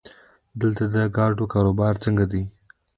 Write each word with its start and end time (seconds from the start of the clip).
دلته 0.61 0.83
د 0.93 0.95
ګاډو 1.15 1.45
کاروبار 1.53 1.93
څنګه 2.03 2.25
دی؟ 2.31 2.43